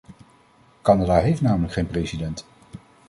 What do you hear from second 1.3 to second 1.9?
namelijk geen